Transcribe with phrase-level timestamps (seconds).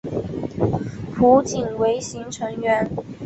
[1.15, 2.89] 浦井唯行成员。